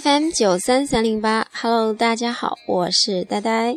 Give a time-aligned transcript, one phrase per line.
[0.00, 3.72] FM 九三三零八，Hello，大家好，我是呆呆。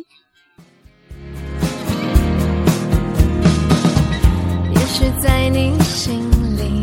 [4.72, 6.22] 也许在你心
[6.56, 6.80] 里，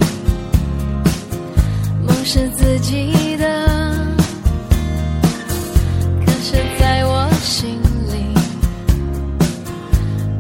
[2.06, 4.06] 梦是自己的，
[6.24, 8.36] 可是在我心里，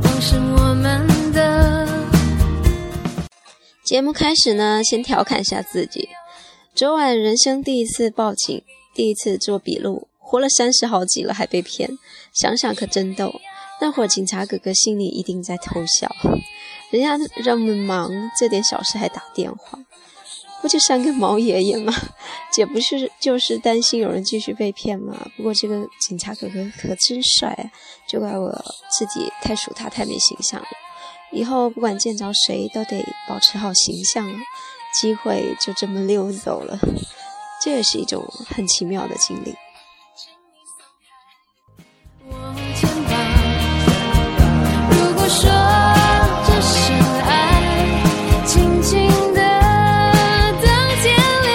[0.04, 1.88] 梦是我们的。
[3.84, 6.08] 节目开始呢，先调侃一下自己。
[6.76, 11.98] 昨晚人生第一次报警，第一次做笔录，活了三十好几了还被骗，
[12.34, 13.34] 想想可真逗。
[13.82, 16.16] 那会儿警察哥哥心里一定在偷笑，
[16.92, 19.80] 人家这么忙，这点小事还打电话，
[20.62, 21.94] 不就像个毛爷爷吗？
[22.54, 25.28] 姐不是就是担心有人继续被骗吗？
[25.36, 27.72] 不过这个警察哥哥可真帅，
[28.08, 28.52] 就怪我
[28.98, 30.68] 自己太属他太没形象了。
[31.32, 34.40] 以后不管见着谁都得保持好形象啊。
[35.02, 36.78] 机会就这么溜走了，
[37.64, 39.56] 这也是一种很奇妙的经历。
[44.92, 45.50] 如果说
[46.46, 46.92] 这是
[47.24, 48.04] 爱，
[48.46, 49.40] 静静的
[50.62, 50.68] 等
[51.02, 51.52] 天亮。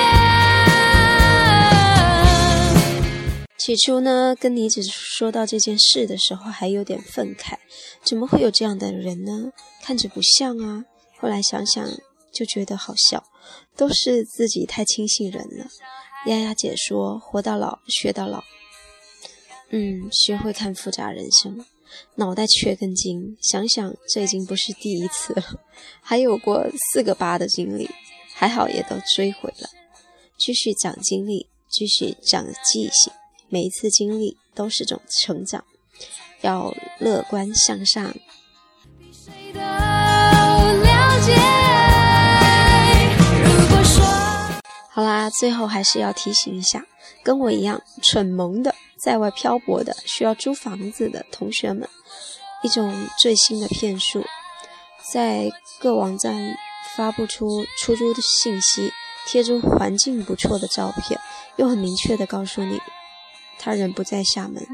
[3.58, 7.58] 起初呢，跟妮子说到这件事的时候，还有点愤慨，
[8.02, 9.50] 怎么会有这样的人呢？
[9.84, 10.84] 看着不像啊。
[11.20, 11.86] 后来想想。
[12.32, 13.24] 就觉得好笑，
[13.76, 15.66] 都是自己太轻信人了。
[16.26, 18.42] 丫丫姐说：“活到老，学到老。”
[19.70, 21.64] 嗯，学会看复杂人生，
[22.16, 23.36] 脑袋缺根筋。
[23.40, 25.42] 想想这已经不是第一次了，
[26.00, 27.88] 还有过四个八的经历，
[28.34, 29.68] 还好也都追回了。
[30.38, 33.12] 继续长经历，继续长记性，
[33.48, 35.64] 每一次经历都是种成长，
[36.40, 38.14] 要乐观向上。
[44.98, 46.84] 好啦，最后还是要提醒一下，
[47.22, 51.88] 跟我一样蠢萌的在外漂泊的需要租房子的同学们，
[52.64, 54.25] 一种最新的骗术，
[55.12, 56.59] 在各网站
[56.97, 58.92] 发布出出租的信息，
[59.25, 61.20] 贴出环境不错的照片，
[61.54, 62.80] 又很明确的告诉你，
[63.56, 64.66] 他人不在厦门，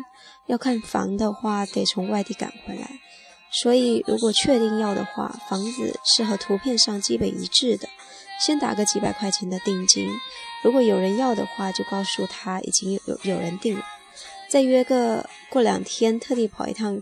[0.46, 2.98] 要看房的话得从外地赶回来，
[3.50, 7.90] 所以如果确定要的话，房子是和图片上基本一致的。
[8.40, 10.10] 先打个几百块钱的定金，
[10.62, 13.84] 如果有人要的话，就告诉他已经有有人订了，
[14.48, 17.00] 再约个过两天，特地跑一趟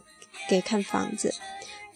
[0.49, 1.35] 给看房子。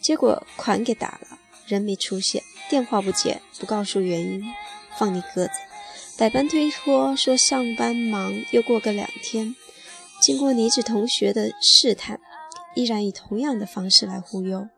[0.01, 4.43] 结果款给打了，人没出现，电话不接，不告诉原因，
[4.99, 5.53] 放你鸽子。
[6.19, 9.55] 百般推脱，说上班忙，又过个两天。
[10.23, 12.21] 经过女子同学的试探，
[12.75, 14.69] 依然以同样的方式来忽悠，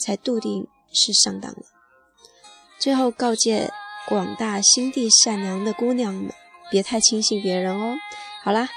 [0.00, 1.62] 才笃定是上当了。
[2.78, 3.70] 最后告诫。
[4.10, 6.32] 广大心地善良的姑娘们，
[6.68, 7.96] 别太轻信别人哦。
[8.42, 8.68] 好啦，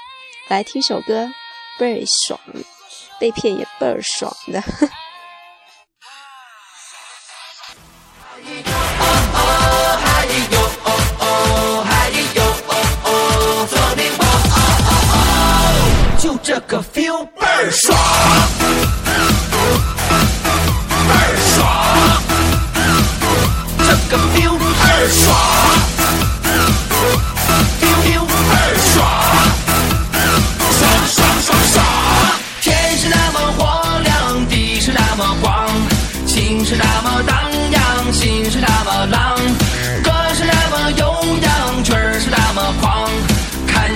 [0.48, 1.28] 来听首歌，
[1.76, 2.40] 倍儿爽，
[3.18, 4.62] 被骗也倍儿爽的。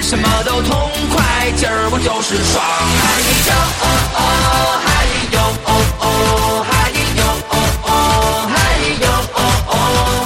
[0.09, 2.65] 什么都痛快，今儿我就是爽。
[2.65, 3.85] 嗨哟哦
[4.17, 5.05] 哦，嗨
[5.35, 5.37] 哟
[5.67, 5.71] 哦
[6.01, 6.73] 哦，嗨
[7.19, 7.21] 哟
[7.51, 7.53] 哦
[7.85, 8.57] 哦，嗨
[9.05, 9.39] 哟哦
[9.69, 9.77] 哦，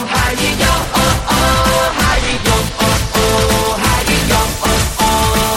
[0.06, 0.14] 嗨
[0.62, 1.34] 哟哦哦，
[1.98, 2.00] 嗨
[2.46, 2.80] 哟哦
[3.12, 3.18] 哦，
[3.82, 3.84] 嗨
[4.30, 4.64] 哟哦
[5.02, 5.02] 哦，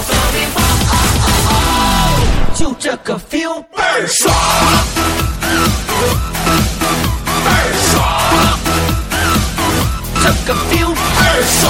[0.07, 0.57] 做冰棒
[0.89, 1.53] 哦哦哦，
[2.55, 4.33] 就这个 feel 倍儿爽。
[7.45, 7.93] 呆儿爽，
[10.23, 11.21] 这个 feel 二
[11.61, 11.69] 爽。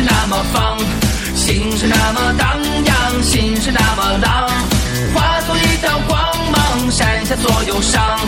[0.00, 0.78] 是那么放，
[1.36, 4.48] 心是那么荡漾，心是那么浪，
[5.12, 6.18] 化作一道光
[6.50, 8.18] 芒，闪下所有伤。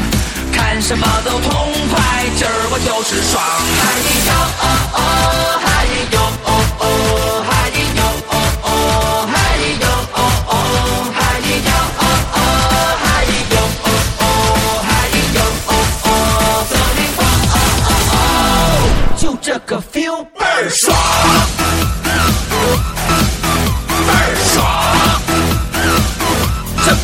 [0.52, 1.98] 看什么都痛快，
[2.36, 3.42] 今儿我就是爽。
[3.80, 3.88] 嗨
[4.28, 5.00] 哟哦哦，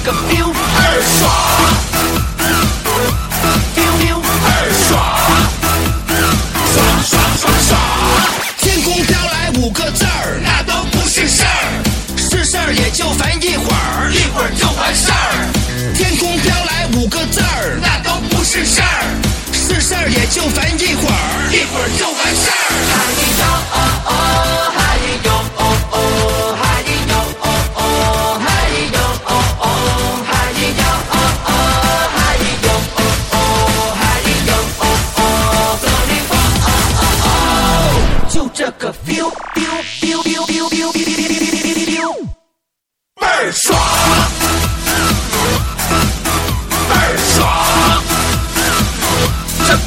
[0.08, 0.16] 天
[8.82, 10.06] 空飘来五个字，
[10.42, 11.82] 那都不是事儿，
[12.16, 15.46] 是事儿也就烦一会儿，一会儿就完事儿。
[15.94, 19.04] 天空飘来五个字儿，那都不是事儿，
[19.52, 22.54] 是事儿也就烦一会儿，一会儿就完事儿。
[22.88, 23.67] 砍一刀。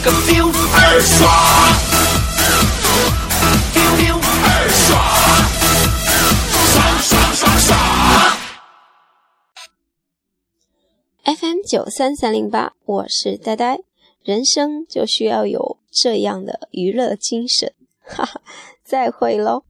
[0.04, 1.30] 个 feel 倍儿爽
[3.72, 4.98] ，feel feel 倍儿爽
[11.36, 13.82] ，FM 九三三零八，我是呆呆。
[14.24, 17.72] 人生就需要有这样的娱乐精神，
[18.04, 18.42] 哈哈，
[18.84, 19.64] 再会喽。